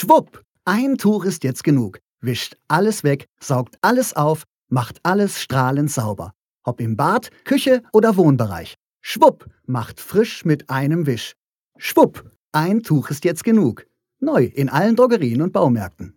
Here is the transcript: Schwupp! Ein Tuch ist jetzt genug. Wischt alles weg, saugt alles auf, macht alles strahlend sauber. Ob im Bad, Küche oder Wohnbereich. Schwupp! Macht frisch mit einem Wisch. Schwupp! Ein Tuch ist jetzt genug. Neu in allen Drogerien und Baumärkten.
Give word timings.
Schwupp! 0.00 0.44
Ein 0.64 0.96
Tuch 0.96 1.24
ist 1.24 1.42
jetzt 1.42 1.64
genug. 1.64 1.98
Wischt 2.20 2.56
alles 2.68 3.02
weg, 3.02 3.26
saugt 3.40 3.78
alles 3.80 4.14
auf, 4.14 4.44
macht 4.68 5.00
alles 5.02 5.40
strahlend 5.40 5.90
sauber. 5.90 6.34
Ob 6.62 6.80
im 6.80 6.96
Bad, 6.96 7.30
Küche 7.44 7.82
oder 7.92 8.16
Wohnbereich. 8.16 8.76
Schwupp! 9.00 9.46
Macht 9.66 9.98
frisch 9.98 10.44
mit 10.44 10.70
einem 10.70 11.06
Wisch. 11.06 11.34
Schwupp! 11.78 12.30
Ein 12.52 12.84
Tuch 12.84 13.10
ist 13.10 13.24
jetzt 13.24 13.42
genug. 13.42 13.86
Neu 14.20 14.44
in 14.44 14.68
allen 14.68 14.94
Drogerien 14.94 15.42
und 15.42 15.52
Baumärkten. 15.52 16.16